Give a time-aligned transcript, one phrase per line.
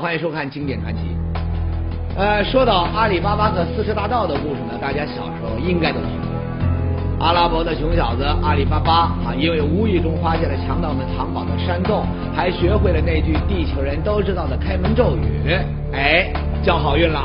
[0.00, 1.02] 欢迎收看《经典传奇》。
[2.18, 7.26] 呃，说到阿里巴巴和四十大盗的故事呢，大家小时候应该都听过。
[7.26, 8.92] 阿拉伯的穷小子阿里巴巴
[9.28, 15.52] 啊，因为无意中发现了强盗们藏宝的山洞，还学会了那句地球人都知道的开门咒语，
[15.92, 16.32] 哎，
[16.64, 17.20] 交好运了。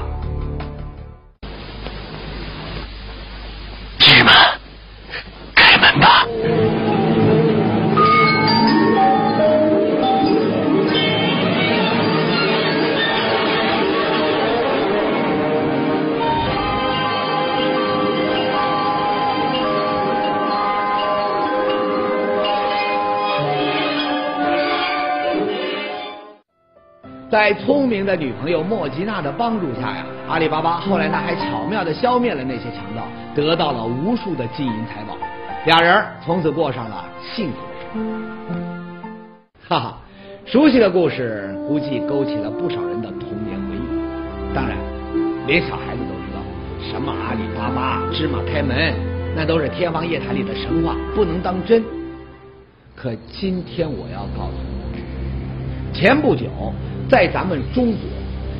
[27.35, 33.03] 在聪明的女朋友莫吉娜的帮助下呀，阿里巴巴后来呢还巧妙的消灭了那些强盗，
[33.35, 35.17] 得到了无数的金银财宝，
[35.65, 37.03] 俩人从此过上了
[37.35, 39.67] 幸福的生活。
[39.67, 39.97] 哈哈，
[40.45, 44.55] 熟悉的故事估计勾起了不少人的童年回忆。
[44.55, 44.77] 当然，
[45.45, 46.39] 连小孩子都知道，
[46.89, 48.93] 什么阿里巴巴、芝麻开门，
[49.35, 51.83] 那都是天方夜谭里的神话，不能当真。
[52.95, 54.53] 可今天我要告诉
[54.93, 56.45] 你，前不久。
[57.09, 57.99] 在咱们中国，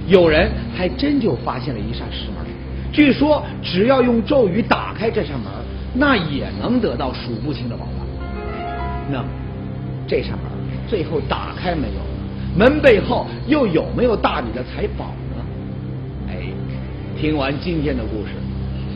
[0.08, 2.46] 有人还真就发现了一扇石门，
[2.92, 5.52] 据说只要用咒语打开这扇门，
[5.94, 8.06] 那也能得到数不清的宝藏。
[9.12, 9.26] 那么，
[10.08, 10.44] 这扇门
[10.88, 12.06] 最后打开没有？
[12.58, 15.46] 门背后又有没有大笔的财宝呢？
[16.30, 16.48] 哎，
[17.20, 18.32] 听完今天的故事，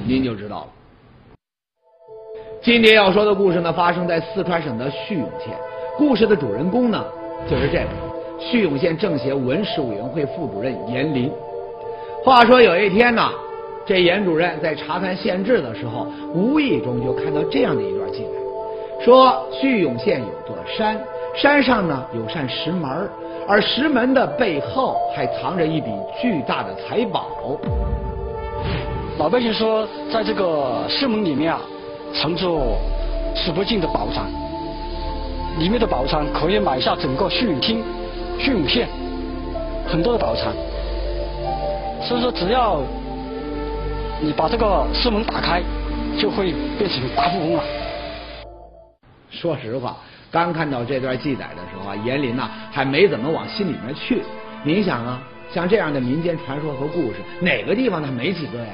[0.08, 0.68] 您就知道了。
[2.62, 5.54] 今天要说的故事呢，发生在四川省的叙永县，
[5.98, 7.04] 故事的主人公呢，
[7.50, 8.09] 就是这位。
[8.40, 11.32] 叙永县政协文史委员会副主任严林。
[12.24, 13.30] 话说有一天呢，
[13.86, 21.00] 这严主任在查看县志的时候，无意中就看到这样的一段记载：说叙永县有座山，
[21.36, 23.10] 山上呢有扇石门，
[23.48, 25.90] 而石门的背后还藏着一笔
[26.22, 27.28] 巨大的财宝。
[29.18, 31.62] 老百姓说，在这个石门里面啊，
[32.14, 32.48] 藏着
[33.36, 34.26] 数不尽的宝藏，
[35.58, 37.82] 里面的宝藏可以买下整个叙永厅。
[38.40, 38.88] 叙永县
[39.86, 40.54] 很多的宝藏，
[42.02, 42.82] 所以说只要
[44.22, 45.62] 你把这个石门打开，
[46.18, 47.64] 就会变成大富翁了。
[49.30, 49.98] 说实话，
[50.32, 54.24] 刚看到这段记载的时候啊，严林呐还没怎么往心里面去。
[54.64, 55.22] 您想啊，
[55.54, 58.74] 像这样的民间传说和故事，哪个地方它没几个呀？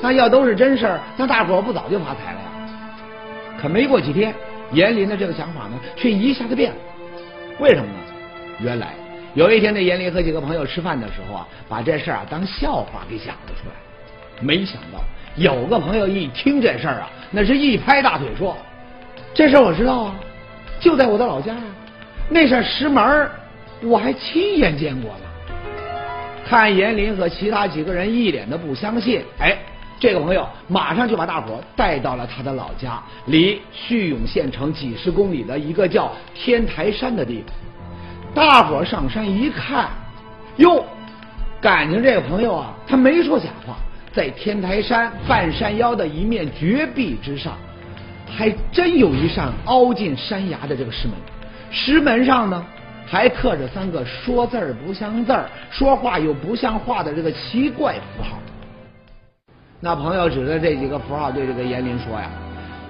[0.00, 2.46] 那要都是真事儿，那大伙不早就发财了呀？
[3.60, 4.34] 可没过几天，
[4.72, 6.76] 严林的这个想法呢，却一下子变了。
[7.60, 7.98] 为什么呢？
[8.60, 8.94] 原来
[9.34, 13.74] 有一天，这严林和几个朋友吃饭的时候啊，把这事儿啊当笑话给讲了出来。
[14.40, 15.00] 没想到
[15.36, 18.56] 有个朋友一听这事儿啊，那是一拍大腿说
[19.34, 20.14] ：“这事儿我知道啊，
[20.78, 21.62] 就在我的老家啊，
[22.28, 23.28] 那扇石门
[23.82, 25.20] 我还亲眼见过了。”
[26.46, 29.56] 看严林和其他几个人一脸的不相信，哎，
[29.98, 37.54] 这个朋友马上就把大伙带到了他的老家，离叙永县城几十公里的一个叫天台山的地方。
[38.34, 39.88] 大伙上山一看，
[40.56, 40.84] 哟，
[41.60, 43.76] 感情这个朋友啊，他没说假话，
[44.12, 47.52] 在天台山半山腰的一面绝壁之上，
[48.26, 51.16] 还真有一扇凹进山崖的这个石门。
[51.70, 52.66] 石门上呢，
[53.06, 58.36] 还刻着三个说字儿不像字儿、说话又不像话的这个奇怪符号。
[59.78, 62.28] 那朋友指着这几个符号对这个严林说呀：“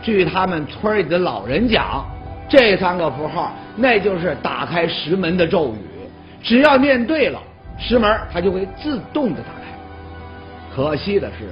[0.00, 2.03] 据他们村里的老人讲。”
[2.49, 5.78] 这三个符号，那就是打开石门的咒语。
[6.43, 7.41] 只要念对了，
[7.78, 9.65] 石门它就会自动的打开。
[10.75, 11.50] 可惜的是，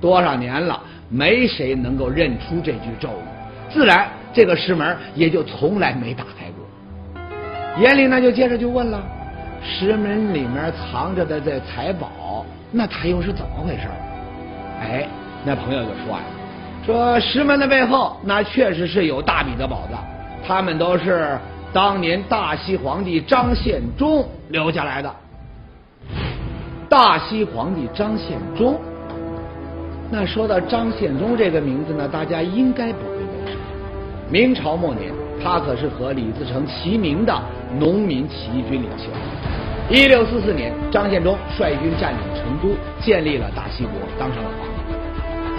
[0.00, 7.22] 多少年了，没谁能够认出这句咒语，自然这个石门也就从来没打开过。
[7.80, 9.02] 严林呢，就接着就问了：
[9.62, 13.88] 石门里面藏着的这财宝，那它又是怎么回事？
[14.82, 15.08] 哎，
[15.44, 16.22] 那朋友就说呀：
[16.84, 20.04] 说石门的背后，那确实是有大笔的宝藏。
[20.46, 21.36] 他们都是
[21.72, 25.12] 当年大西皇帝张献忠留下来的。
[26.88, 28.78] 大西皇帝张献忠，
[30.10, 33.56] 那说到张献忠这个名字呢，大家应该不会陌生。
[34.30, 35.12] 明朝末年，
[35.42, 37.36] 他可是和李自成齐名的
[37.78, 39.06] 农民起义军领袖。
[39.90, 44.94] 一六四四年，张献忠率军占领成都，建立了大西国，当上了皇帝。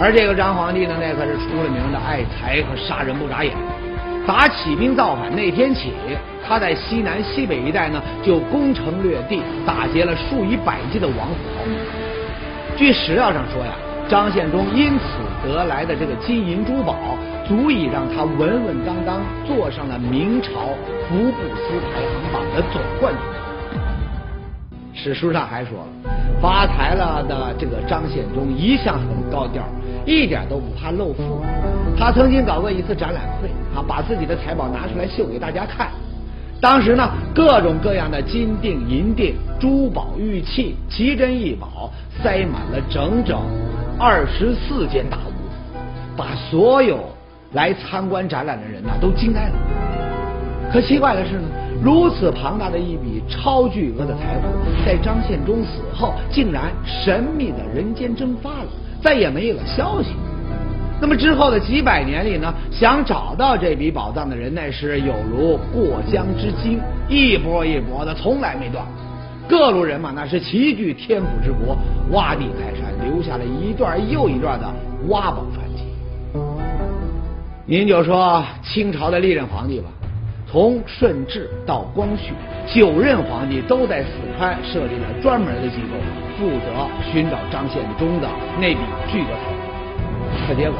[0.00, 3.52] 而这个张皇帝呢，那可是出了名的爱财和杀人不眨眼。
[4.28, 5.90] 打起兵造反那天起，
[6.46, 11.64] 他在西南西北一带呢，就攻城略地，打劫了数以百计的王府豪。
[12.76, 13.72] 据史料上说呀，
[14.06, 16.94] 张献忠因此得来的这个金银珠宝，
[17.48, 20.50] 足以让他稳稳当当坐上了明朝
[21.08, 23.47] 福布斯排行榜的总冠军。
[25.00, 26.10] 史书上还说了，
[26.42, 29.62] 发财了的这个张献忠一向很高调，
[30.04, 31.40] 一点都不怕露富。
[31.96, 35.88] 他曾经搞过一次展览会，啊，把自己的财宝拿出来秀给大家看。
[36.60, 43.38] 当时呢，各种各样的金锭、银锭、珠宝、玉器、奇珍异宝，塞满了整整
[44.00, 46.98] 二十四间大屋，把所有
[47.52, 49.54] 来参观展览的人呐都惊呆了。
[50.72, 51.48] 可奇怪的是呢，
[51.82, 54.48] 如此庞大的一笔超巨额的财富，
[54.84, 58.66] 在张献忠死后，竟然神秘的人间蒸发了，
[59.00, 60.10] 再也没有了消息。
[61.00, 68.84] 那么之后的几百年里呢，想找到这笔宝藏的人，那是有如过江之鲸，一波一波的，从来没断。
[69.48, 71.76] 各路人马那是齐聚天府之国，
[72.10, 74.66] 挖地开山，留下了一段又一段的
[75.08, 75.84] 挖宝传奇。
[77.64, 79.88] 您就说清朝的历任皇帝吧，
[80.50, 82.32] 从顺治到光绪，
[82.66, 84.08] 九任皇帝都在四
[84.38, 85.94] 川设立了专门的机构，
[86.38, 88.26] 负责寻找张献忠的
[88.58, 89.58] 那笔巨额财富。
[90.46, 90.78] 可结果，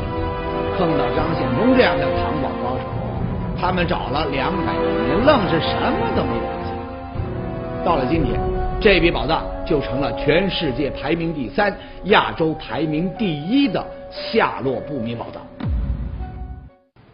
[0.78, 2.84] 碰到张献忠这样的藏宝高手，
[3.60, 7.84] 他们找了两百多年，愣是什么都没发现。
[7.84, 8.40] 到了今天，
[8.80, 15.42] 这笔宝藏就成了全世界排名第三、亚洲排名第一的下落不明宝藏。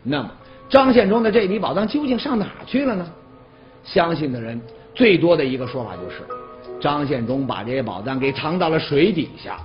[0.04, 0.30] 那么，
[0.68, 3.06] 张献忠的这笔宝藏究竟上哪去了呢？
[3.84, 4.60] 相信的人
[4.94, 6.22] 最多的一个说法就是，
[6.80, 9.56] 张献忠把这些宝藏给藏到了水底下。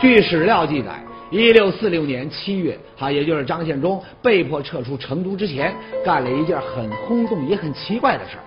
[0.00, 1.02] 据史料记载。
[1.30, 8.42] 一六四六年七月，哈，也就是张献忠被迫撤出成都之前，干了一件很轰动也很奇怪的事儿。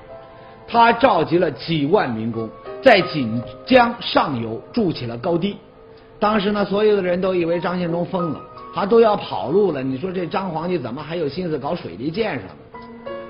[0.67, 2.49] 他召集了几万民工，
[2.81, 5.55] 在锦江上游筑起了高堤。
[6.19, 8.41] 当时呢，所有的人都以为张献忠疯了，
[8.73, 9.81] 他都要跑路了。
[9.83, 12.53] 你说这张皇帝怎么还有心思搞水利建设呢？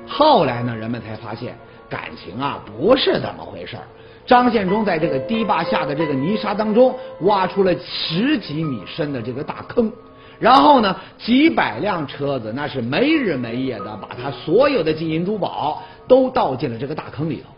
[0.08, 1.58] 后来呢，人们才发现
[1.90, 3.84] 感情啊不是这么回事儿。
[4.26, 9.92] 张献忠在这个堤坝下的这个泥沙当中挖出了十几米深的这个大坑，
[10.40, 17.50] 然后呢，几百辆车子那是没日没夜的把他所有的金银珠宝都倒进了这个大坑里头。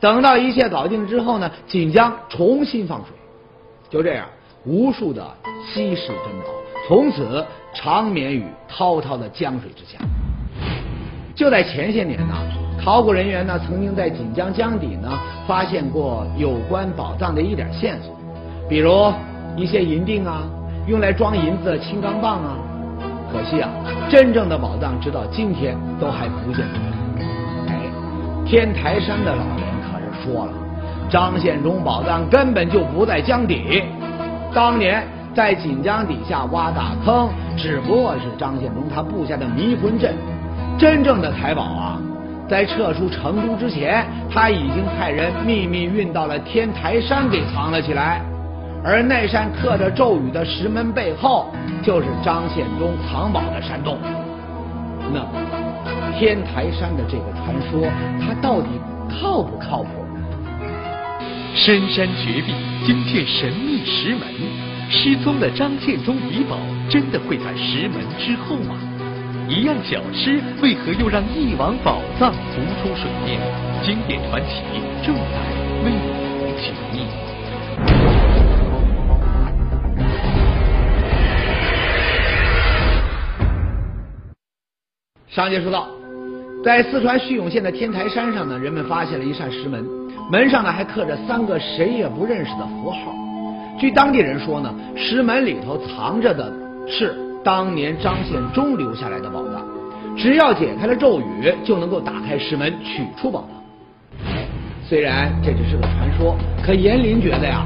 [0.00, 3.08] 等到一切搞定之后呢，锦江重新放水，
[3.88, 4.26] 就这样，
[4.64, 5.22] 无数的
[5.72, 6.48] 稀世珍宝
[6.90, 9.96] 从此长眠于滔滔的江水之下。
[11.36, 12.34] 就在前些年呢。
[12.82, 15.08] 考古人员呢，曾经在锦江江底呢
[15.46, 18.12] 发现过有关宝藏的一点线索，
[18.68, 19.12] 比如
[19.54, 20.42] 一些银锭啊，
[20.88, 22.56] 用来装银子的青钢棒啊。
[23.30, 23.70] 可惜啊，
[24.08, 26.64] 真正的宝藏直到今天都还不见。
[27.68, 27.82] 哎，
[28.44, 30.52] 天台山的老人可是说了，
[31.08, 33.84] 张献忠宝藏根本就不在江底，
[34.54, 40.14] 当年在锦江底下挖大坑，只不过是张献忠他布下的迷魂阵，
[40.78, 42.00] 真正的财宝啊。
[42.48, 48.20] 在撤出成都之前，他已经派人秘密运到了天台山给藏了起来，
[48.84, 51.46] 而那扇刻着咒语的石门背后，
[51.80, 53.98] 就是张献忠藏宝的山洞。
[55.12, 55.24] 那，
[56.18, 57.88] 天台山的这个传说，
[58.20, 58.68] 它到底
[59.08, 59.88] 靠不靠谱？
[61.54, 62.52] 深山绝壁
[62.84, 64.26] 惊现神秘石门，
[64.92, 66.58] 失踪的张献忠遗宝
[66.90, 68.76] 真的会在石门之后吗？
[69.48, 73.40] 一样小吃为何又让一网宝藏浮出水面？
[73.84, 75.22] 经典传奇正在
[75.84, 77.06] 为你解密。
[85.28, 85.86] 上节说到，
[86.64, 89.86] 在四川叙永县的天台山上呢，人们发现了一扇石门，
[90.32, 93.14] 门上呢还刻着三个谁也不认识的符号。
[93.78, 96.52] 据当地人说呢，石门里头藏着的
[96.86, 97.14] 是。
[97.42, 99.62] 当年张献忠留下来的宝藏，
[100.14, 104.28] 只要解开了咒语，就能够打开石门取出宝藏。
[104.86, 107.64] 虽然这只是个传说，可严林觉得呀，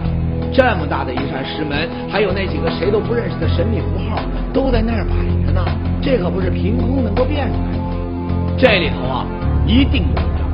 [0.52, 5.64] 这么大的一扇石门，还有那几个谁都不认识的神秘符号，都在那儿摆着呢，
[6.00, 8.56] 这可不是凭空能够变出来的。
[8.56, 9.26] 这里头啊，
[9.66, 10.46] 一定有账。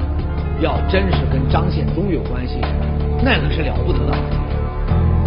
[0.63, 2.57] 要真是跟张献忠有关系，
[3.23, 4.15] 那可是了不得的。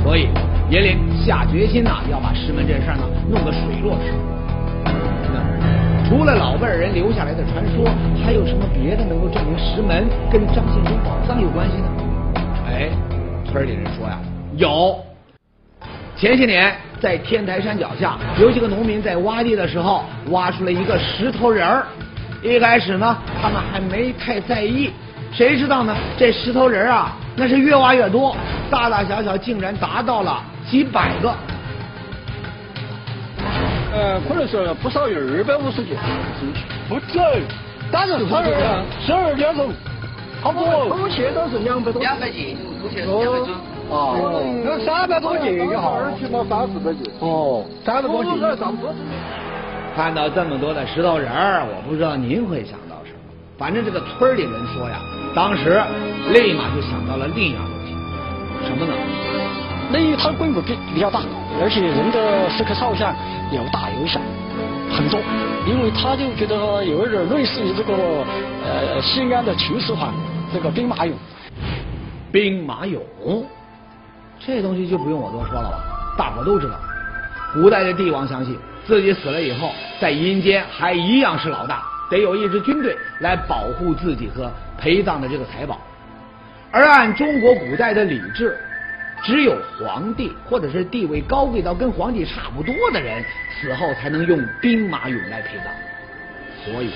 [0.04, 0.28] 所以。
[0.70, 4.18] 严林下决心呐，要把石门这事儿呢弄个水落石出。
[6.08, 7.86] 除了老辈人留下来的传说，
[8.24, 11.88] 还有什么别的能够证明石门跟张献忠宝藏有关系呢？
[12.66, 12.90] 哎，
[13.46, 14.18] 村里人说呀，
[14.56, 14.98] 有。
[16.16, 21.86] 前些年在天台山脚下，有几个农民在挖地的时候，挖出了一个石头人儿。
[22.42, 24.90] 一开始呢，他们还没太在意，
[25.32, 25.96] 谁知道呢？
[26.18, 28.36] 这石头人啊，那是越挖越多，
[28.74, 30.42] 大大小小竟然达到了。
[30.66, 31.32] 几百个，
[33.94, 35.14] 呃，可能是不少于。
[35.38, 35.96] 二百五十件，
[36.90, 37.20] 不止，
[37.92, 38.46] 打着差二
[39.06, 39.70] 十二点钟，
[40.42, 40.90] 差不多。
[40.90, 43.54] 偷窃都是两百多，两百斤，偷窃两百斤。
[43.90, 47.12] 哦，有三百多斤也好，起码三四百斤。
[47.20, 48.42] 哦，三百多斤。
[49.96, 53.20] 看到这么多的石头人儿，我不知道您会想到什么。
[53.60, 54.98] 反正这个村里人说呀，
[55.36, 55.80] 当时
[56.32, 57.62] 立马就想到了另一样
[58.66, 58.94] 什么呢？
[59.92, 61.22] 那因为它规模比比较大，
[61.62, 63.14] 而且人的石刻造像
[63.52, 64.20] 有大有小，
[64.92, 65.20] 很多。
[65.66, 67.94] 因为他就觉得有一点类似于这个
[68.66, 70.14] 呃西安的秦始皇
[70.54, 71.14] 这个兵马俑。
[72.34, 73.00] 兵马俑，
[74.46, 75.78] 这东西就不用我多说了吧，
[76.18, 76.76] 大伙都知道。
[77.54, 85.80] 古代的帝王相信自己死了以后，在阴间还一样是老大，得有一支军队来保护自己和陪葬的这个财宝。
[86.74, 88.58] 而按中国古代的礼制。
[89.26, 95.72] 只有皇帝或者是地位高贵到跟皇帝差不多的人死后才能用兵马俑来陪葬，
[96.66, 96.92] 所以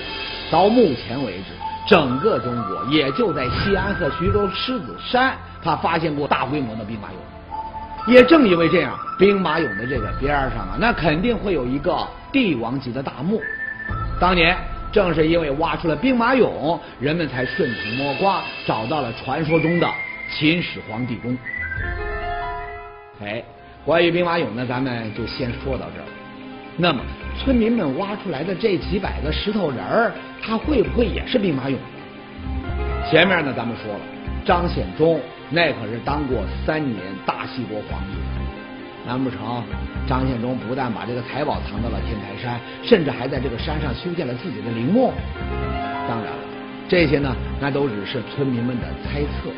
[0.50, 1.54] 到目前为止，
[1.88, 5.32] 整个中国也就在西安和徐州狮子山，
[5.64, 8.12] 他发现过大规模的兵马俑。
[8.12, 13.40] 也正因为这样，兵马俑的这个边上啊，那肯定会有一个帝王级的大墓。
[14.20, 14.54] 当年
[14.90, 19.88] 正是因为挖出了兵马俑，人们才顺藤摸瓜找到了传说中的
[20.30, 21.36] 秦始皇帝宫。
[23.22, 23.42] 哎，
[23.84, 26.06] 关于兵马俑呢，咱们就先说到这儿。
[26.76, 27.02] 那么，
[27.38, 31.76] 村民们挖出来的这几百个石头人儿，他会不会也是兵马俑？
[33.10, 34.00] 前面呢，咱们说了，
[34.44, 38.37] 张献忠那可是当过三年大西国皇帝。
[39.08, 39.64] 难不成
[40.06, 45.10] 张献忠不但把这个财宝藏到了天台山，甚至还在这个山上修建了自己的陵墓？
[46.06, 46.38] 当然了，
[46.86, 49.50] 这些呢，那都只是村民们的猜测。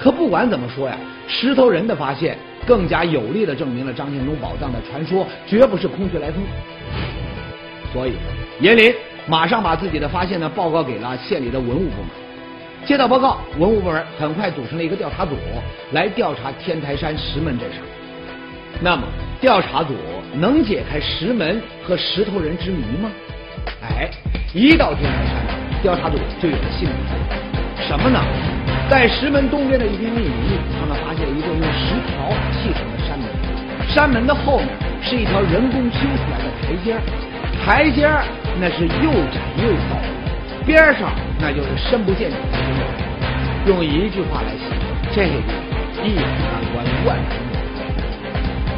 [0.00, 2.38] 可不管怎么说呀，石头人的发现。
[2.64, 6.40] 更加有力的证明了张献忠宝藏的传说绝不是空穴来风，
[7.92, 8.12] 所以
[8.60, 8.94] 严林
[9.26, 12.10] 马上把自己的发现呢报告给了县里的文物部门。
[12.86, 15.34] 接到报告，文物部门很快组成了一个调查组
[15.90, 17.80] 来调查天台山石门这事。
[18.80, 19.02] 那么，
[19.40, 19.94] 调查组
[20.34, 23.10] 能解开石门和石头人之谜吗？
[23.82, 24.10] 哎，
[24.52, 25.34] 一到天台山，
[25.82, 28.18] 调查组就有了新的发现，什么呢？
[28.90, 33.26] 在石门东边的一片密林里，他们发现了一座用石条砌成的山门。
[33.88, 34.68] 山门的后面
[35.02, 36.96] 是一条人工修出来的台阶，
[37.64, 38.08] 台阶
[38.60, 42.80] 那是又窄又陡，边上那就是深不见底的深渊。
[43.66, 44.82] 用一句话来形容，
[45.14, 45.34] 这个
[46.04, 46.24] 一览
[46.72, 47.51] 关，万人迷。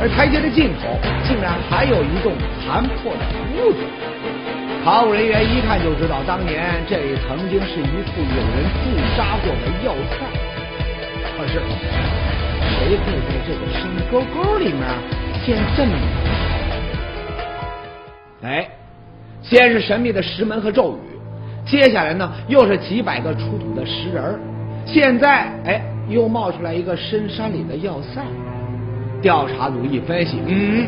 [0.01, 3.23] 而台阶的尽头，竟然还有一栋残破的
[3.55, 3.79] 屋子。
[4.85, 10.21] 考古人员一看就知道，当年这里曾经是一处有人驻扎过的要塞。
[11.37, 14.83] 可是，谁会在这个深沟沟里面
[15.45, 16.05] 建这么一
[18.43, 18.49] 座？
[18.49, 18.69] 哎，
[19.43, 21.17] 先是神秘的石门和咒语，
[21.65, 24.39] 接下来呢又是几百个出土的石人
[24.85, 28.23] 现在哎又冒出来一个深山里的要塞。
[29.25, 30.87] 调查组一分析，嗯，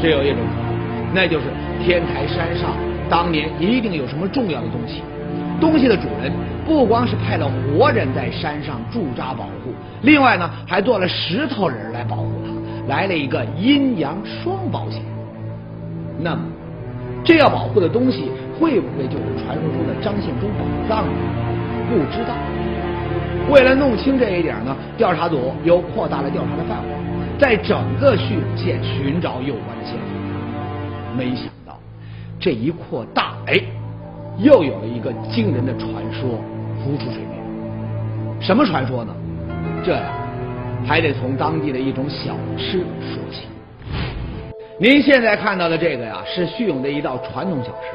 [0.00, 1.44] 只有一种可能，那就是。
[1.84, 2.76] 天台山上
[3.10, 5.02] 当年一定有什么重要的东西，
[5.60, 6.30] 东西的主人
[6.64, 12.52] 不光是派了活人在山上驻扎保护，另外呢还做了石头人来保护他，
[12.86, 15.02] 来了一个阴阳双保险。
[16.20, 16.42] 那么，
[17.24, 21.12] 这要保护的东西会不会就是传说中的张献忠宝藏呢？
[21.88, 22.34] 不知道。
[23.50, 26.90] 为了弄清这一点呢，调查组又扩大了调查的范围，
[27.42, 31.76] 在整个叙永县寻找有关的线索，没想到。
[32.38, 33.60] 这一扩大，哎，
[34.38, 36.38] 又有了一个惊人的传说
[36.78, 38.40] 浮出水面。
[38.40, 39.12] 什么传说呢？
[39.84, 40.12] 这呀，
[40.86, 43.48] 还得从当地的一种小吃说起。
[44.78, 47.88] 您现在看到的这个呀，是叙永的一道传统小吃，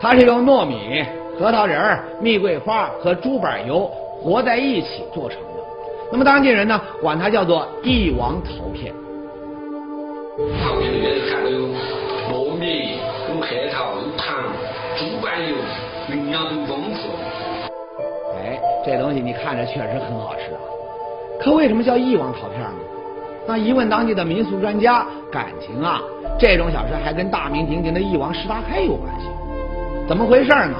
[0.00, 1.04] 它是用糯米、
[1.36, 3.90] 核桃仁、蜜桂花和猪板油
[4.22, 5.40] 和在一起做成。
[6.12, 8.94] 那么当地人呢，管它叫做“帝王桃片”。
[10.62, 11.68] 桃片里面含有
[12.30, 12.98] 糯米。
[13.38, 14.42] 核桃、糖、
[14.96, 15.54] 猪板油，
[16.08, 17.00] 营养很丰富。
[18.34, 20.60] 哎，这东西你看着确实很好吃啊。
[21.38, 22.70] 可为什么叫翼王桃片呢？
[23.46, 26.00] 那一问当地的民俗专家，感情啊，
[26.40, 29.26] 这种小吃还跟大名鼎鼎的翼王石达开有关系。
[30.08, 30.74] 怎么回事呢？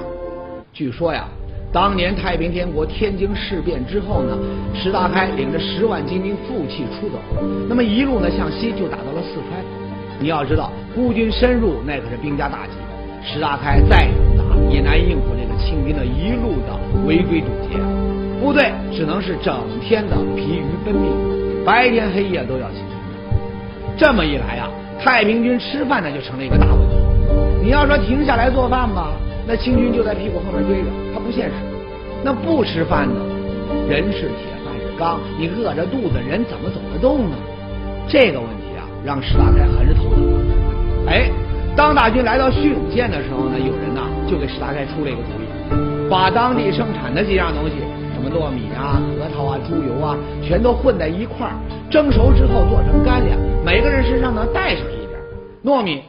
[0.73, 1.29] 据说呀，
[1.77, 4.35] 当年太平天国天津事变之后呢，
[4.73, 7.19] 石达开领着十万精兵负气出走，
[7.69, 9.63] 那么一路呢向西就打到了四川。
[10.19, 10.73] 你要知道。
[10.95, 12.73] 孤军深入，那可是兵家大忌。
[13.23, 16.73] 石达开再勇打，也难应付这个清军的一路的
[17.07, 17.77] 围追堵截，
[18.41, 21.13] 部队只能是整天的疲于奔命，
[21.63, 23.99] 白天黑夜都要起身。
[23.99, 24.67] 这么一来呀，
[24.99, 26.97] 太平军吃饭那就成了一个大问题。
[27.63, 29.13] 你要说停下来做饭吧，
[29.47, 30.89] 那清军就在屁股后面追着，
[31.27, 31.55] 不现实。
[32.23, 33.21] 那不吃饭呢？
[33.89, 37.37] 人是铁，饭是钢，你饿着肚子，人怎么走得动呢？
[38.09, 40.23] 这个问题啊，让石达开很是头疼。
[41.09, 41.29] 哎，
[41.77, 47.75] 当大军来到叙永县的时候呢，有人呐就给石达开出了一个主意，把当地生产的几样东西，
[48.15, 51.55] 什么糯米啊、核桃啊、猪油啊，全都混在一块儿，
[51.91, 55.19] 蒸熟之后做成干粮，每个人身上呢带上一点。
[55.65, 56.03] 糯米、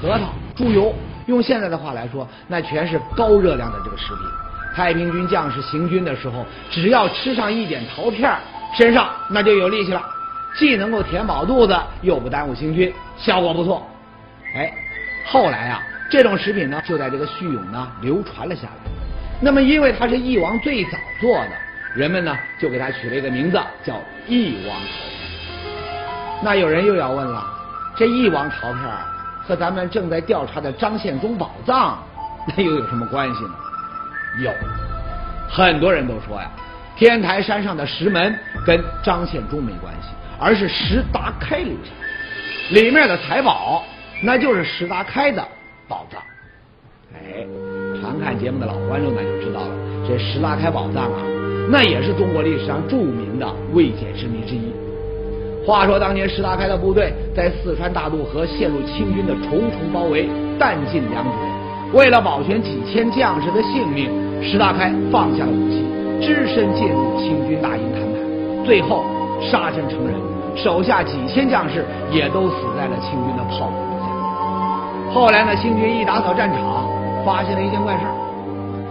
[0.00, 0.92] 核桃、猪油，
[1.26, 4.43] 用现在的话来说，那全是高热量的这个食品。
[4.74, 8.36] 太平军将士行军的时候，只要吃上一点桃片，
[8.76, 10.02] 身上那就有力气了。
[10.56, 13.86] 既能够填饱肚子，又不耽误行军，效果不错。
[14.54, 14.72] 哎，
[15.26, 18.90] 后来啊，这种食品呢，就在这个叙永呢流传了下来。
[19.40, 21.50] 那么，因为它是翼王最早做的，
[21.94, 23.94] 人们呢就给它取了一个名字，叫
[24.26, 26.42] 翼王桃片。
[26.42, 27.44] 那有人又要问了，
[27.96, 28.82] 这翼王桃片
[29.44, 31.98] 和咱们正在调查的张献忠宝藏，
[32.56, 33.54] 那又有什么关系呢？
[34.42, 34.50] 有，
[35.48, 36.50] 很多人都说呀，
[36.96, 38.34] 天台山上的石门
[38.66, 40.08] 跟张献忠没关系。
[40.36, 41.92] 而是石达开留下，
[42.70, 43.84] 里面的财宝
[44.20, 45.46] 那就是石达开的
[45.86, 46.20] 宝藏。
[47.14, 47.46] 哎，
[48.02, 49.70] 常看节目的老观众呢就知道了，
[50.08, 51.22] 这石达开宝藏啊，
[51.70, 54.74] 那也是中国历史上著名的未解之谜之一。
[55.64, 64.10] 话说当年石达开的部队在四川大渡河陷入清军的重重包围，弹尽粮绝，为了保全几千将士的性命，
[64.44, 65.84] 石达开放下了武器，
[66.20, 69.04] 只身进入清军大营谈判，最后。
[69.50, 70.14] 杀身成仁，
[70.56, 75.12] 手下几千将士也都死在了清军的炮火之下。
[75.12, 76.88] 后来呢，清军一打扫战场，
[77.26, 78.14] 发现了一件怪事儿，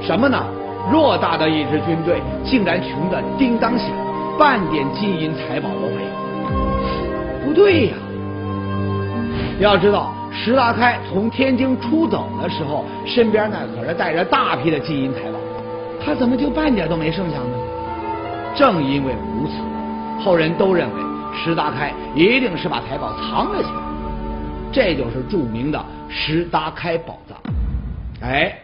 [0.05, 0.43] 什么呢？
[0.91, 3.87] 偌大的一支军队，竟然穷得叮当响，
[4.37, 7.47] 半点金银财宝都没有。
[7.47, 7.93] 不对呀！
[9.59, 15.32] 要知道，石达开从天津出走的时候，身边那可是带着大批的金银财宝，
[16.05, 17.57] 他怎么就半点都没剩下呢？
[18.55, 19.53] 正因为如此。
[20.23, 21.01] 后人都认为
[21.35, 23.81] 石达开一定是把财宝藏了起来，
[24.71, 27.37] 这就是著名的石达开宝藏。
[28.21, 28.57] 哎，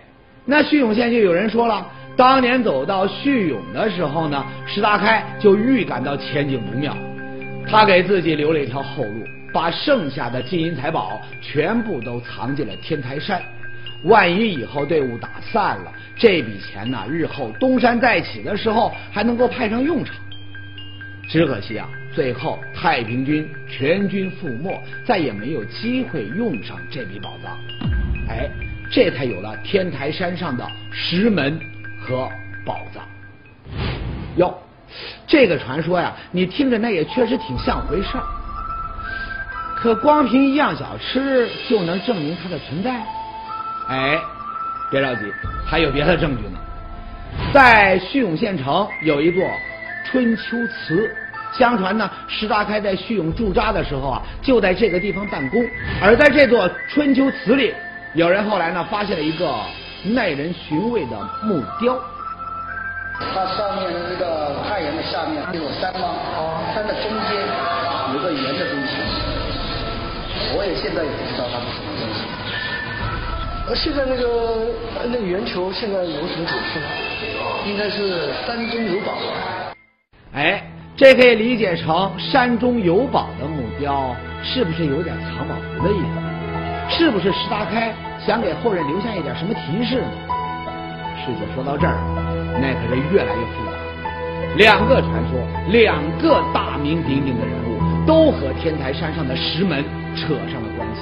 [0.46, 6.96] 那叙永县就有人说了，当年走到叙永的时候呢，石达开就预感到前景不妙，
[7.68, 13.42] 他给自己留了一条后路，把剩下的金银财宝全部都藏进了天台山，
[14.04, 20.16] 万一以后队伍打散了，这笔钱呢，日后东山再起的时候还能够派上用场。
[21.28, 27.58] 只可惜啊，最后太平军全军覆没，再也没有机会用上这笔宝藏。
[28.30, 28.50] 哎，
[28.90, 31.60] 这才有了天台山上的石门
[32.02, 32.30] 和
[32.66, 33.04] 宝藏。
[34.38, 34.58] 哟，
[35.28, 38.24] 这个传说呀，你听着那也确实挺像回事儿。
[39.76, 43.06] 可光凭一样小吃就能证明它的存在？
[43.90, 44.20] 哎，
[44.90, 45.34] 别着急，
[45.66, 46.60] 还有别的证据呢。
[47.54, 49.44] 在叙永县城有一座。
[50.10, 51.16] 春秋祠，
[51.54, 55.64] 相传呢，石达开在叙永驻扎的时候啊，就在这个地方办公。
[56.02, 57.76] 而在这座春秋祠里，
[58.16, 59.54] 有人后来呢，发现了一个
[60.06, 61.96] 耐人寻味的木雕。
[63.20, 66.10] 它上面的这个太阳的下面有山吗？
[66.38, 67.38] 哦，山的中间
[68.16, 68.96] 有个圆的东西。
[70.58, 72.20] 我也现在也不知道它是什么东西。
[73.76, 74.66] 现在那个
[75.06, 76.86] 那个圆球现在有什么主题呢？
[77.68, 79.14] 应该是山中有宝。
[80.34, 80.64] 哎，
[80.96, 86.98] 这可以理解成山中有宝的木雕，是不是有点藏宝图的意思？
[86.98, 87.94] 是不是石达开
[88.26, 90.12] 想给后人留下一点什么提示呢？
[91.24, 91.96] 事情说到这儿，
[92.60, 93.72] 那可是越来越复杂。
[94.58, 99.84] 两个传说，两个大名鼎鼎的人物，都和天台山上的石门
[100.16, 101.02] 扯上了关系。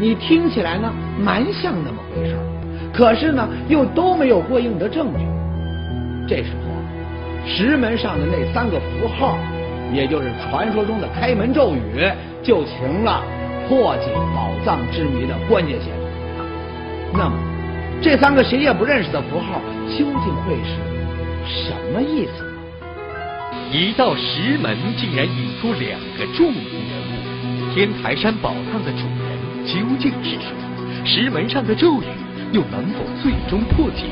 [0.00, 2.36] 你听起来呢，蛮像那么回事
[2.92, 5.24] 可是呢，又都没有过硬的证据。
[6.28, 6.74] 这时候。
[7.46, 9.36] 石门上的那三个符号，
[9.92, 12.10] 也就是传说中的开门咒语，
[12.42, 13.22] 就成了
[13.68, 16.08] 破解宝藏之谜的关键线索。
[17.12, 17.36] 那么，
[18.00, 20.78] 这三个谁也不认识的符号，究竟会是
[21.66, 22.50] 什么意思呢？
[23.70, 29.33] 一道石门竟然引出两个著名人物，天台山宝藏的主人
[29.64, 30.46] 究竟是谁？
[31.04, 32.04] 石门上的咒语
[32.52, 34.04] 又能否最终破解？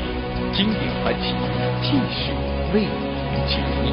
[0.53, 1.35] 经典传奇
[1.83, 2.33] 继续
[2.75, 2.89] 为您。
[3.49, 3.91] 解密。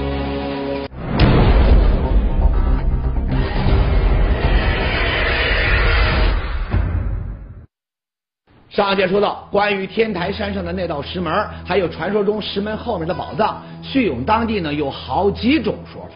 [8.70, 11.34] 上节说到，关于天台山上的那道石门，
[11.66, 16.12] 还有传说中石门后面的宝藏，叙永当地呢有好几种说法。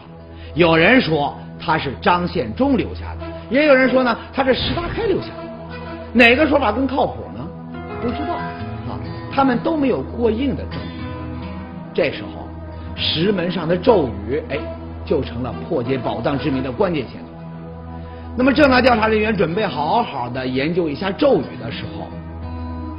[0.54, 5.44] 有人说他是张献忠留下的，也有人说呢他是石达开留下的。
[6.12, 7.46] 哪个说法更靠谱呢？
[8.00, 9.00] 不知道啊，
[9.34, 11.04] 他们都没有过硬的证据。
[11.92, 12.48] 这时候
[12.96, 14.58] 石门上的咒语，哎，
[15.04, 17.28] 就成了破解宝藏之谜的关键线索。
[18.36, 22.08] 那么，正当调查人员准备好好的研究一下咒语的时候，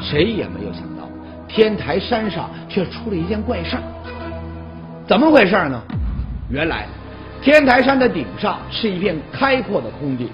[0.02, 1.10] 谁也没有想到，
[1.48, 3.84] 天台山上却出了一件怪事儿。
[5.08, 5.82] 怎么回事呢？
[6.50, 6.88] 原来，
[7.46, 10.28] 天台山的顶上是一片开阔的空地，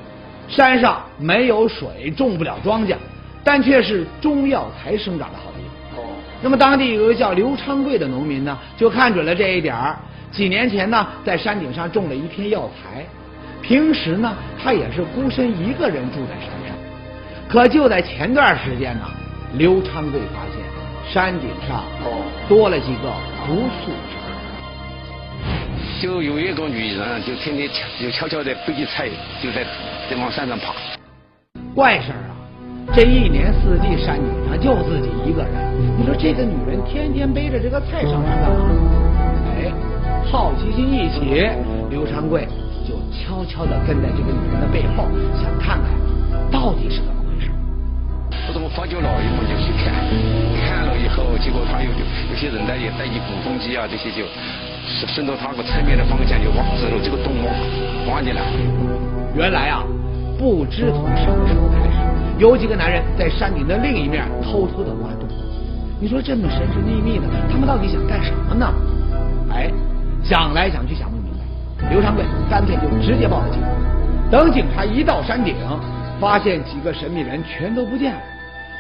[0.47, 2.95] 山上没有水，种不了庄稼，
[3.43, 5.97] 但却是中药材生长的好地。
[5.97, 6.07] 哦。
[6.41, 9.99] 那么，当地有个叫刘昌贵的农民呢，就看准了这一点儿。
[10.31, 13.05] 几年前呢，在山顶上种了一片药材。
[13.61, 16.77] 平时呢，他也是孤身一个人住在山上。
[17.49, 19.01] 可就在前段时间呢，
[19.55, 23.11] 刘昌贵发现山顶上哦多了几个
[23.45, 23.91] 不速。
[26.01, 27.69] 就有一个女人，就天天
[28.01, 29.07] 就悄悄的背着菜，
[29.39, 29.63] 就在
[30.09, 30.73] 在往山上爬。
[31.75, 32.33] 怪事儿啊！
[32.91, 35.53] 这一年四季山顶上就自己一个人。
[35.99, 38.65] 你说这个女人天天背着这个菜上山干嘛？
[39.53, 39.69] 哎，
[40.25, 41.45] 好奇心一起，
[41.91, 42.47] 刘长贵
[42.81, 45.05] 就悄悄的跟在这个女人的背后，
[45.37, 45.93] 想看看
[46.49, 47.51] 到底是怎么回事。
[48.47, 49.93] 不怎么发觉老，以后就去看，
[50.65, 54.25] 看了以后，结果他有有些人呢也带起鼓风机啊，这些就。
[55.07, 58.41] 顺着他那个侧面的方向就往走了这个洞挖挖进来。
[59.35, 59.83] 原来啊，
[60.37, 61.97] 不知从什么时候开始，
[62.37, 65.27] 有几个男人在山顶的另一面偷偷的挖洞。
[65.99, 68.73] 你说这么神神秘秘的，他们到底想干什么呢？
[69.53, 69.71] 哎，
[70.23, 73.61] 想来想去想不明白，刘长贵干脆就直接报了警。
[74.31, 75.55] 等警察一到山顶，
[76.19, 78.19] 发现几个神秘人全都不见了。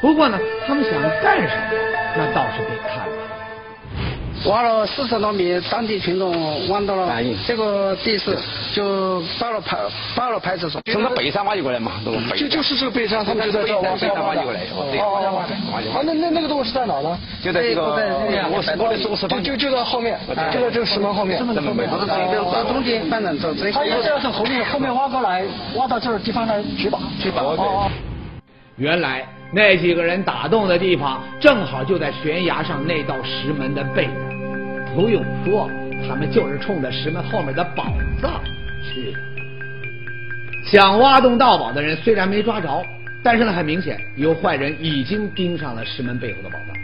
[0.01, 1.77] 不过呢，他们想干什么，
[2.17, 3.10] 那倒是得看。
[4.45, 7.13] 挖了四十多米，当地群众挖到了
[7.45, 8.35] 这个地势，
[8.73, 9.77] 就报了派
[10.15, 10.81] 报了派出所。
[10.91, 11.91] 从那北山挖掘过来嘛？
[12.35, 13.91] 就就是这个北山，他们就在这挖。
[13.91, 14.61] 北山挖掘过来。
[14.73, 14.89] 哦
[15.93, 16.03] 哦。
[16.03, 17.17] 那那那个洞是在哪呢？
[17.43, 20.19] 就在这个我我的石就就就在后面，
[20.51, 21.37] 就在这个石门后面。
[23.73, 25.43] 他也是要从后面后面挖过来，
[25.75, 26.99] 挖到这个地方来取宝。
[27.21, 27.43] 取宝。
[27.43, 27.91] 哦。
[28.77, 29.23] 原来
[29.53, 34.09] 那几个人打洞的地方，正好就在悬崖上那道石门的背
[34.91, 34.95] 面。
[34.95, 35.69] 不用说，
[36.07, 38.41] 他们就是冲着石门后面的宝藏
[38.83, 39.19] 去的。
[40.65, 42.83] 想挖洞盗宝的人虽然没抓着，
[43.23, 46.75] 但是呢，很明显有坏人已经盯上了石门背后的宝藏。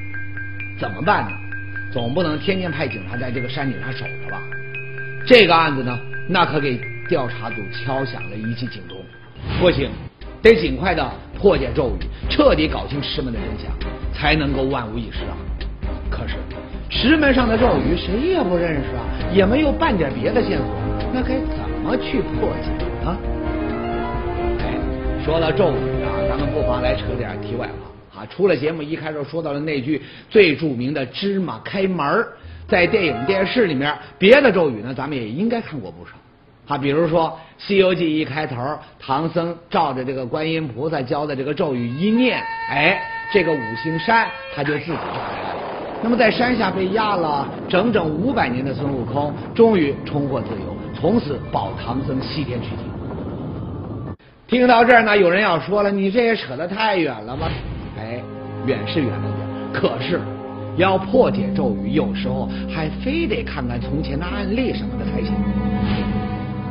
[0.80, 1.32] 怎么办呢？
[1.91, 4.41] 总不能天天派警察在这个山顶上守着吧？
[5.26, 8.98] 这个案子呢，那可给调查组敲响了一记警钟。
[9.60, 9.89] 不行，
[10.41, 13.72] 得尽快的破解咒语，彻底搞清石门的真相，
[14.13, 15.38] 才能够万无一失啊！
[16.10, 16.36] 可是。
[16.89, 20.67] 石门上的咒语谁也不认识啊，也没有半点别的线索，
[21.13, 22.69] 那该怎么去破解
[23.04, 23.17] 呢？
[24.60, 24.73] 哎，
[25.23, 28.28] 说到咒语啊，咱们不妨来扯点题外话啊。
[28.30, 32.26] 除了节目一开始说到的那句最著名的“芝麻开门”，
[32.67, 36.12] 在电影电视里面，别的咒语呢，咱们也应该看过不少
[36.73, 36.78] 啊。
[36.78, 38.56] 比如说《西游记》一开头，
[38.97, 43.02] 唐僧照着这个观音菩萨教的这个咒语一念，哎，
[43.34, 45.77] 这个五行山他就自己就来了。
[46.04, 52.86] 那么，在山下被压了整整五百年的孙悟空，终于重获自由，从此保唐僧西天取经。
[54.48, 57.50] 听到这儿呢，有人要说了：“你这也扯得太远了吧？”
[58.00, 58.22] 哎，
[58.66, 60.22] 远是远了点，可是
[60.78, 65.34] 要破解咒语，有时候还非得看看从前的案例什么的才行。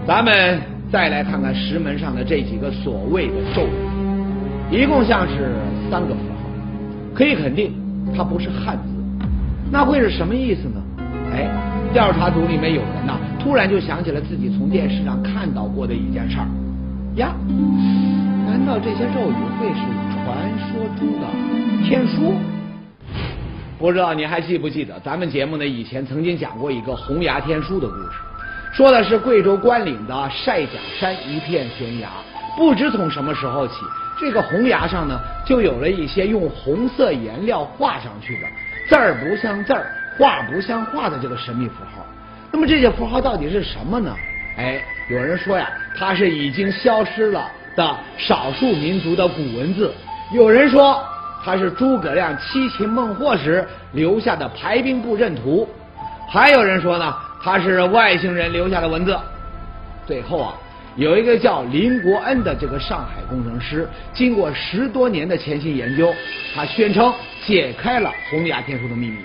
[0.06, 0.60] 咱们
[0.90, 3.66] 再来看看石门上的这几个所谓的咒
[4.70, 5.52] 语，一共像是
[5.90, 6.48] 三个符号，
[7.12, 7.74] 可以肯定
[8.16, 8.95] 它不是汉字。
[9.70, 10.82] 那会是什么意思呢？
[11.32, 11.50] 哎，
[11.92, 16.46] 调查组里面有人呐，突然就想起了自己从电视上看到过的一件事儿
[17.16, 17.34] 呀。
[18.46, 19.82] 难道这些咒语会是
[20.14, 21.26] 传说中的
[21.84, 22.34] 天书？
[23.78, 28.12] 不知道你还记不记得，咱们节目呢以前曾经讲过一个红崖天书的故事，
[28.72, 32.08] 说的是贵州关岭的晒甲山一片悬崖，
[32.56, 33.74] 不知从什么时候起，
[34.18, 38.46] 这个红崖上呢就有了一些用红色颜料画上去的。
[38.88, 39.86] 字儿不像字儿，
[40.18, 42.04] 画不像画的这个神秘符号，
[42.52, 44.14] 那么这些符号到底是什么呢？
[44.58, 49.90] 哎，有人说呀，它是已经消失了的少数民族的古文字；
[50.32, 51.02] 有人说
[51.44, 55.68] 它是诸葛亮七擒孟获时留下的排兵布阵图；
[56.28, 59.16] 还有人说呢，它是外星人留下的文字。
[60.06, 60.54] 最后啊，
[60.96, 66.14] 有一个叫林国恩的这个上海工程师，经过十多年的潜心研究，
[66.54, 67.14] 他宣称。
[67.46, 69.18] 解开了红崖天书的秘密，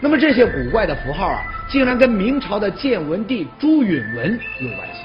[0.00, 5.02] 那么这些古怪的符号啊，竟然跟明朝的建文帝朱允文有关系。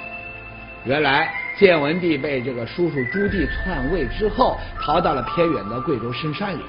[0.85, 6.61] 原来建文帝被这个叔叔朱棣篡位之后，逃到了偏远的贵州深山里，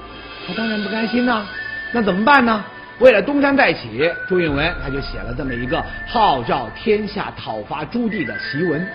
[0.45, 1.47] 他当然不甘心呐。
[1.93, 2.61] 那怎么办呢？
[2.99, 8.85] 为了东山再起，朱允文他就写了这么一个号召天下讨伐朱棣的檄文。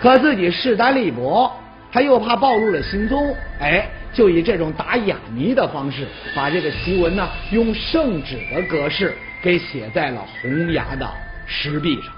[0.00, 1.52] 可自己势单力薄，
[1.92, 11.06] 他又怕暴露了行踪，哎，就以这种打哑谜的方式，把这个檄文呢用圣旨的格式给写在了洪崖的
[11.46, 12.12] 石壁上。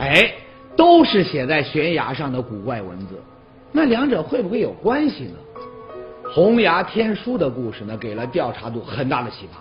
[0.00, 0.32] 哎，
[0.76, 3.22] 都是写在悬崖上的古怪文字，
[3.70, 5.34] 那两者会不会有关系呢？
[6.34, 9.60] 洪崖天书的故事呢，给了调查组很大的启发。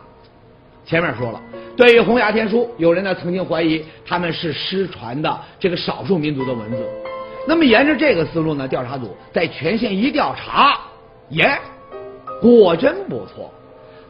[0.86, 1.41] 前面说了，
[1.78, 6.84] 对于洪崖天书，有人呢曾经怀疑他们是失传的这个少数民族的文字。
[7.48, 10.78] 那么沿着这个思路呢，调查组在全县一调查，
[11.30, 11.58] 耶，
[12.42, 13.54] 果真不错，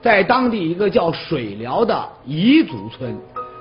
[0.02, 3.16] 在当地一个叫水寮的彝族村，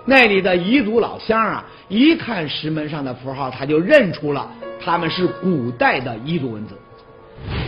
[0.06, 4.48] 那里的彝族老乡啊，一看石门上的符号，他就认出了
[4.82, 6.74] 他们是古代的彝族文字。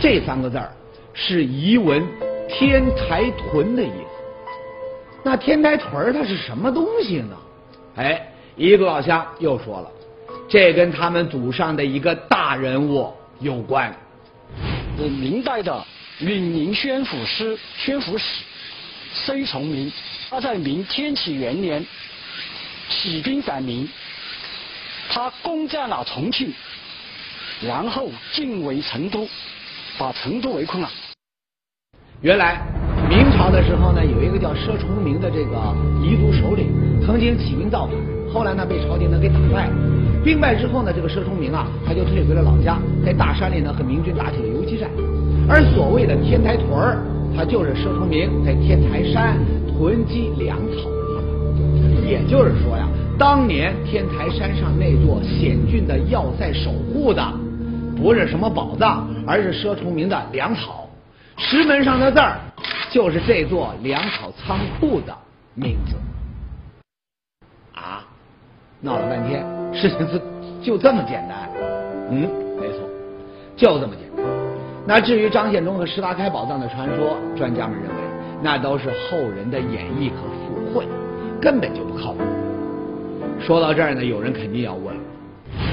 [0.01, 0.71] 这三个字儿。
[1.21, 2.01] 是彝文
[2.47, 4.08] “天台屯”的意思。
[5.23, 7.37] 那天台屯它是什么东西呢？
[7.95, 9.91] 哎，一个老乡又说了，
[10.47, 13.93] 这跟他们祖上的一个大人物有关。
[14.97, 15.85] 明代的
[16.19, 18.43] 允宁宣抚司宣抚使
[19.13, 19.91] 崔崇明，
[20.29, 21.85] 他在明天启元年
[22.89, 23.87] 起兵反明，
[25.09, 26.53] 他攻占了重庆，
[27.61, 29.27] 然后进围成都，
[29.97, 30.89] 把成都围困了。
[32.21, 32.61] 原来
[33.09, 35.57] 明朝的时候呢，有一个叫佘崇明的这个
[35.99, 36.67] 彝族首领，
[37.03, 37.95] 曾经起兵造反，
[38.31, 39.73] 后来呢被朝廷呢给打败了。
[40.23, 44.87] 兵败之后呢，这个佘崇明啊，他就退回了老家，在大山里呢和明军打起了游击战。
[45.49, 47.03] 而所谓的天台屯儿，
[47.35, 51.23] 它就是佘崇明在天台山囤积粮草的
[51.57, 52.07] 地方。
[52.07, 57.23] 也就是说呀，当年天台山上那座险峻的要塞守护的，
[57.97, 60.78] 不是什么宝藏，而是佘崇明的粮草。
[61.41, 62.37] 石门上的字儿，
[62.91, 65.17] 就是这座粮草仓库的
[65.55, 65.95] 名字。
[67.73, 68.05] 啊，
[68.81, 70.21] 闹了半天，事情是
[70.61, 71.49] 就这么简单？
[72.11, 72.79] 嗯，没错，
[73.55, 74.25] 就这么简单。
[74.85, 77.95] 那至于张献忠和石达开宝藏的传说，专家们认为
[78.41, 80.85] 那都是后人的演绎和附会，
[81.41, 82.19] 根本就不靠谱。
[83.39, 84.93] 说到这儿呢，有人肯定要问：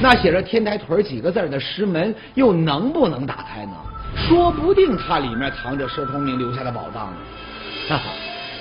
[0.00, 3.72] 那写着“天台屯”几个字的石门，又能不能打开呢？
[4.16, 7.16] 说不定它里面藏着佘崇明留下的宝藏呢。
[7.88, 8.04] 哈哈，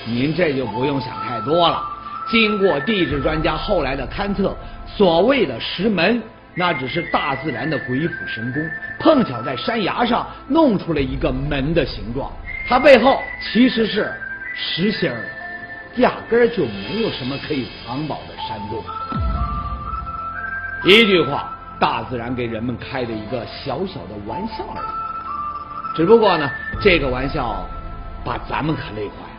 [0.06, 1.82] 您这就不用想太多了。
[2.30, 6.22] 经过地质专家后来的勘测，所谓的石门，
[6.56, 8.62] 那只是大自然的鬼斧神工，
[9.00, 12.32] 碰巧在山崖上弄出了一个门的形状。
[12.68, 14.12] 它背后其实是
[14.56, 15.24] 实心儿，
[15.98, 18.84] 压根儿就没有什么可以藏宝的山洞。
[20.84, 25.05] 一句话，大自然给人们开的一个小小的玩笑而已。
[25.95, 27.65] 只不过呢，这个玩笑
[28.23, 29.35] 把咱们可累坏了。